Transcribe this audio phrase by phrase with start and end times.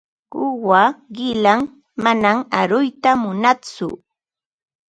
[0.31, 1.59] Quwaa qilam,
[2.03, 3.87] manam aruyta munantsu.